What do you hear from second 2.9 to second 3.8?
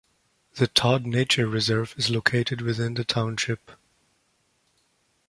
the township.